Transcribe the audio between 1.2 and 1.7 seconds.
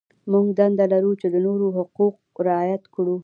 چې د نورو